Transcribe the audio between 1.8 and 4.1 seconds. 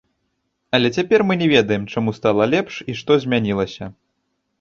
чаму стала лепш і што змянілася.